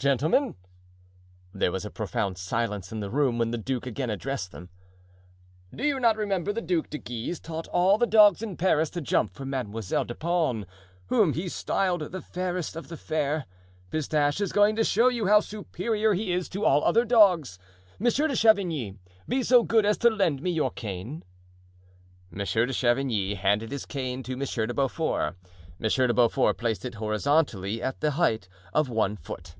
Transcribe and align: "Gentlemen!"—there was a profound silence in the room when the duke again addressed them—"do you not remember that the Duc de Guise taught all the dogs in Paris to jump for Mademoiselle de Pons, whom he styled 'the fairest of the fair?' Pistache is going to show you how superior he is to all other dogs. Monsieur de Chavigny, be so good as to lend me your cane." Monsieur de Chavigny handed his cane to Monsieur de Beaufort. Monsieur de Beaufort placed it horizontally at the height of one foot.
"Gentlemen!"—there 0.00 1.70
was 1.70 1.84
a 1.84 1.90
profound 1.90 2.38
silence 2.38 2.90
in 2.90 3.00
the 3.00 3.10
room 3.10 3.36
when 3.36 3.50
the 3.50 3.58
duke 3.58 3.84
again 3.86 4.08
addressed 4.08 4.50
them—"do 4.50 5.84
you 5.84 6.00
not 6.00 6.16
remember 6.16 6.54
that 6.54 6.62
the 6.62 6.66
Duc 6.74 6.88
de 6.88 6.96
Guise 6.96 7.38
taught 7.38 7.68
all 7.68 7.98
the 7.98 8.06
dogs 8.06 8.40
in 8.40 8.56
Paris 8.56 8.88
to 8.88 9.02
jump 9.02 9.34
for 9.34 9.44
Mademoiselle 9.44 10.06
de 10.06 10.14
Pons, 10.14 10.64
whom 11.08 11.34
he 11.34 11.50
styled 11.50 12.00
'the 12.00 12.22
fairest 12.22 12.76
of 12.76 12.88
the 12.88 12.96
fair?' 12.96 13.44
Pistache 13.90 14.40
is 14.40 14.52
going 14.52 14.74
to 14.74 14.84
show 14.84 15.08
you 15.08 15.26
how 15.26 15.40
superior 15.40 16.14
he 16.14 16.32
is 16.32 16.48
to 16.48 16.64
all 16.64 16.82
other 16.82 17.04
dogs. 17.04 17.58
Monsieur 17.98 18.26
de 18.26 18.34
Chavigny, 18.36 18.96
be 19.28 19.42
so 19.42 19.62
good 19.62 19.84
as 19.84 19.98
to 19.98 20.08
lend 20.08 20.40
me 20.40 20.50
your 20.50 20.70
cane." 20.70 21.24
Monsieur 22.30 22.64
de 22.64 22.72
Chavigny 22.72 23.34
handed 23.34 23.70
his 23.70 23.84
cane 23.84 24.22
to 24.22 24.34
Monsieur 24.34 24.66
de 24.66 24.72
Beaufort. 24.72 25.36
Monsieur 25.78 26.06
de 26.06 26.14
Beaufort 26.14 26.56
placed 26.56 26.86
it 26.86 26.94
horizontally 26.94 27.82
at 27.82 28.00
the 28.00 28.12
height 28.12 28.48
of 28.72 28.88
one 28.88 29.14
foot. 29.14 29.56